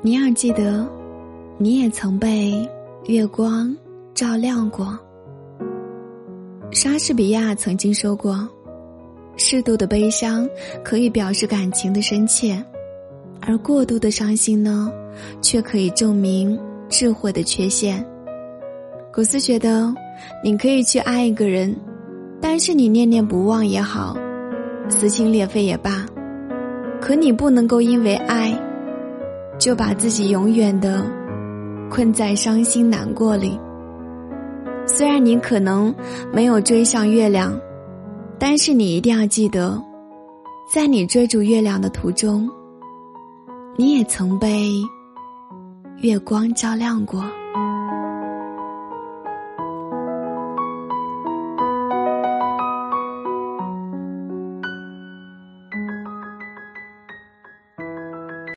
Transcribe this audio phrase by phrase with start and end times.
[0.00, 0.88] 你要记得，
[1.58, 2.68] 你也曾被
[3.06, 3.76] 月光
[4.14, 4.96] 照亮过。
[6.70, 8.48] 莎士比亚曾经说过
[9.36, 10.48] ：“适度的悲伤
[10.84, 12.64] 可以表示感情的深切，
[13.40, 14.88] 而过度的伤心呢，
[15.42, 16.56] 却可以证明
[16.88, 18.04] 智慧的缺陷。”
[19.12, 19.92] 古斯觉得，
[20.44, 21.74] 你可以去爱一个人，
[22.40, 24.16] 但是你念念不忘也好，
[24.88, 26.06] 撕心裂肺也罢，
[27.00, 28.56] 可你不能够因为爱，
[29.58, 31.04] 就把自己永远的
[31.90, 33.58] 困在伤心难过里。
[34.86, 35.94] 虽然你可能
[36.32, 37.58] 没有追上月亮，
[38.38, 39.82] 但是你一定要记得，
[40.72, 42.48] 在你追逐月亮的途中，
[43.76, 44.70] 你也曾被
[46.00, 47.22] 月光照亮过。